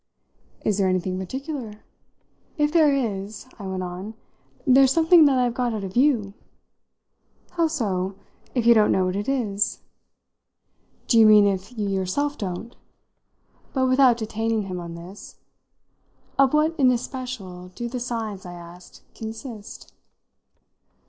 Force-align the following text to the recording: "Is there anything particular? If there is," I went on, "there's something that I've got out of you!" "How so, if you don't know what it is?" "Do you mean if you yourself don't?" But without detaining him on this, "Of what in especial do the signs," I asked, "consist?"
"Is 0.65 0.79
there 0.79 0.87
anything 0.89 1.19
particular? 1.19 1.83
If 2.57 2.71
there 2.73 2.91
is," 2.91 3.45
I 3.59 3.67
went 3.67 3.83
on, 3.83 4.15
"there's 4.65 4.91
something 4.91 5.25
that 5.25 5.37
I've 5.37 5.53
got 5.53 5.75
out 5.75 5.83
of 5.83 5.95
you!" 5.95 6.33
"How 7.51 7.67
so, 7.67 8.15
if 8.55 8.65
you 8.65 8.73
don't 8.73 8.91
know 8.91 9.05
what 9.05 9.15
it 9.15 9.29
is?" 9.29 9.81
"Do 11.07 11.19
you 11.19 11.27
mean 11.27 11.45
if 11.45 11.77
you 11.77 11.87
yourself 11.87 12.35
don't?" 12.35 12.75
But 13.73 13.85
without 13.89 14.17
detaining 14.17 14.63
him 14.63 14.79
on 14.79 14.95
this, 14.95 15.35
"Of 16.39 16.51
what 16.55 16.73
in 16.79 16.89
especial 16.89 17.67
do 17.75 17.87
the 17.87 17.99
signs," 17.99 18.43
I 18.43 18.53
asked, 18.53 19.03
"consist?" 19.13 19.93